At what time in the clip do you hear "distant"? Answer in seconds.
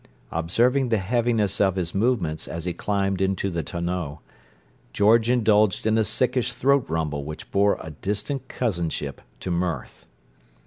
7.91-8.47